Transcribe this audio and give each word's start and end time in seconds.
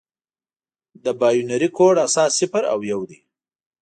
د 1.03 1.05
بایونري 1.19 1.69
کوډ 1.77 1.95
اساس 2.07 2.31
صفر 2.39 2.63
او 2.73 2.79
یو 2.91 3.01
دی. 3.09 3.19